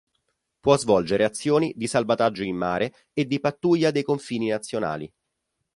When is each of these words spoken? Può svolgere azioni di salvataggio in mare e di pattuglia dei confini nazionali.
Può 0.59 0.77
svolgere 0.77 1.25
azioni 1.25 1.73
di 1.75 1.85
salvataggio 1.85 2.41
in 2.41 2.55
mare 2.55 2.91
e 3.13 3.27
di 3.27 3.39
pattuglia 3.39 3.91
dei 3.91 4.01
confini 4.01 4.47
nazionali. 4.47 5.13